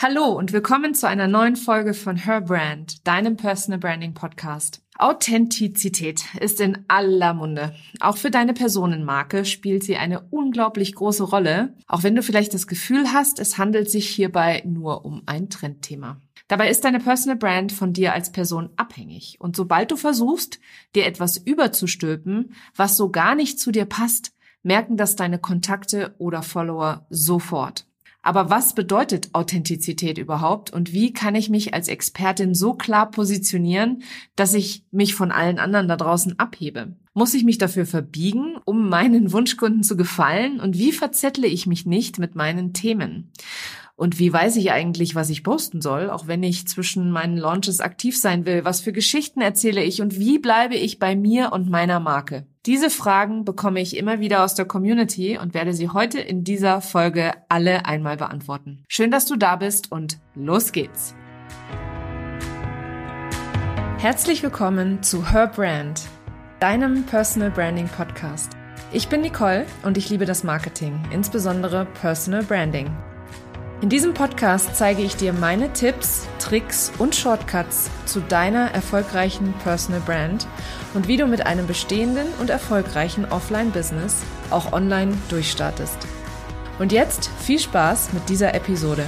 Hallo 0.00 0.26
und 0.26 0.52
willkommen 0.52 0.94
zu 0.94 1.08
einer 1.08 1.26
neuen 1.26 1.56
Folge 1.56 1.92
von 1.92 2.14
Her 2.14 2.40
Brand, 2.40 3.04
deinem 3.04 3.36
Personal 3.36 3.80
Branding 3.80 4.14
Podcast. 4.14 4.80
Authentizität 4.96 6.22
ist 6.38 6.60
in 6.60 6.84
aller 6.86 7.34
Munde. 7.34 7.74
Auch 7.98 8.16
für 8.16 8.30
deine 8.30 8.54
Personenmarke 8.54 9.44
spielt 9.44 9.82
sie 9.82 9.96
eine 9.96 10.20
unglaublich 10.30 10.94
große 10.94 11.24
Rolle, 11.24 11.74
auch 11.88 12.04
wenn 12.04 12.14
du 12.14 12.22
vielleicht 12.22 12.54
das 12.54 12.68
Gefühl 12.68 13.12
hast, 13.12 13.40
es 13.40 13.58
handelt 13.58 13.90
sich 13.90 14.08
hierbei 14.08 14.62
nur 14.64 15.04
um 15.04 15.22
ein 15.26 15.50
Trendthema. 15.50 16.20
Dabei 16.46 16.70
ist 16.70 16.84
deine 16.84 17.00
Personal 17.00 17.36
Brand 17.36 17.72
von 17.72 17.92
dir 17.92 18.12
als 18.12 18.30
Person 18.30 18.70
abhängig. 18.76 19.38
Und 19.40 19.56
sobald 19.56 19.90
du 19.90 19.96
versuchst, 19.96 20.60
dir 20.94 21.06
etwas 21.06 21.38
überzustülpen, 21.38 22.54
was 22.76 22.96
so 22.96 23.10
gar 23.10 23.34
nicht 23.34 23.58
zu 23.58 23.72
dir 23.72 23.84
passt, 23.84 24.30
merken 24.62 24.96
das 24.96 25.16
deine 25.16 25.40
Kontakte 25.40 26.14
oder 26.18 26.44
Follower 26.44 27.04
sofort. 27.10 27.87
Aber 28.28 28.50
was 28.50 28.74
bedeutet 28.74 29.30
Authentizität 29.32 30.18
überhaupt 30.18 30.70
und 30.70 30.92
wie 30.92 31.14
kann 31.14 31.34
ich 31.34 31.48
mich 31.48 31.72
als 31.72 31.88
Expertin 31.88 32.54
so 32.54 32.74
klar 32.74 33.10
positionieren, 33.10 34.02
dass 34.36 34.52
ich 34.52 34.84
mich 34.90 35.14
von 35.14 35.32
allen 35.32 35.58
anderen 35.58 35.88
da 35.88 35.96
draußen 35.96 36.38
abhebe? 36.38 36.94
Muss 37.14 37.32
ich 37.32 37.44
mich 37.44 37.56
dafür 37.56 37.86
verbiegen, 37.86 38.58
um 38.66 38.90
meinen 38.90 39.32
Wunschkunden 39.32 39.82
zu 39.82 39.96
gefallen? 39.96 40.60
Und 40.60 40.76
wie 40.76 40.92
verzettle 40.92 41.46
ich 41.46 41.66
mich 41.66 41.86
nicht 41.86 42.18
mit 42.18 42.34
meinen 42.34 42.74
Themen? 42.74 43.32
Und 43.98 44.20
wie 44.20 44.32
weiß 44.32 44.54
ich 44.54 44.70
eigentlich, 44.70 45.16
was 45.16 45.28
ich 45.28 45.42
posten 45.42 45.80
soll, 45.80 46.08
auch 46.08 46.28
wenn 46.28 46.44
ich 46.44 46.68
zwischen 46.68 47.10
meinen 47.10 47.36
Launches 47.36 47.80
aktiv 47.80 48.16
sein 48.16 48.46
will? 48.46 48.64
Was 48.64 48.80
für 48.80 48.92
Geschichten 48.92 49.40
erzähle 49.40 49.82
ich 49.82 50.00
und 50.00 50.20
wie 50.20 50.38
bleibe 50.38 50.76
ich 50.76 51.00
bei 51.00 51.16
mir 51.16 51.50
und 51.52 51.68
meiner 51.68 51.98
Marke? 51.98 52.46
Diese 52.64 52.90
Fragen 52.90 53.44
bekomme 53.44 53.80
ich 53.80 53.96
immer 53.96 54.20
wieder 54.20 54.44
aus 54.44 54.54
der 54.54 54.66
Community 54.66 55.36
und 55.36 55.52
werde 55.52 55.72
sie 55.72 55.88
heute 55.88 56.20
in 56.20 56.44
dieser 56.44 56.80
Folge 56.80 57.32
alle 57.48 57.86
einmal 57.86 58.16
beantworten. 58.16 58.84
Schön, 58.86 59.10
dass 59.10 59.26
du 59.26 59.34
da 59.34 59.56
bist 59.56 59.90
und 59.90 60.20
los 60.36 60.70
geht's. 60.70 61.16
Herzlich 63.96 64.44
willkommen 64.44 65.02
zu 65.02 65.32
Her 65.32 65.48
Brand, 65.48 66.02
deinem 66.60 67.02
Personal 67.02 67.50
Branding 67.50 67.88
Podcast. 67.88 68.52
Ich 68.92 69.08
bin 69.08 69.22
Nicole 69.22 69.66
und 69.82 69.98
ich 69.98 70.08
liebe 70.08 70.24
das 70.24 70.44
Marketing, 70.44 71.02
insbesondere 71.10 71.84
Personal 72.00 72.44
Branding. 72.44 72.88
In 73.80 73.90
diesem 73.90 74.12
Podcast 74.12 74.74
zeige 74.74 75.02
ich 75.02 75.14
dir 75.14 75.32
meine 75.32 75.72
Tipps, 75.72 76.26
Tricks 76.40 76.90
und 76.98 77.14
Shortcuts 77.14 77.88
zu 78.06 78.18
deiner 78.18 78.72
erfolgreichen 78.72 79.54
Personal 79.62 80.00
Brand 80.00 80.48
und 80.94 81.06
wie 81.06 81.16
du 81.16 81.26
mit 81.26 81.46
einem 81.46 81.68
bestehenden 81.68 82.26
und 82.40 82.50
erfolgreichen 82.50 83.24
Offline-Business 83.24 84.24
auch 84.50 84.72
online 84.72 85.16
durchstartest. 85.28 85.96
Und 86.80 86.90
jetzt 86.90 87.30
viel 87.38 87.60
Spaß 87.60 88.12
mit 88.14 88.28
dieser 88.28 88.52
Episode. 88.52 89.06